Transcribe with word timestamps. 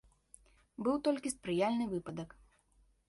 Быў 0.87 0.97
толькі 1.07 1.33
спрыяльны 1.35 1.85
выпадак. 1.93 2.29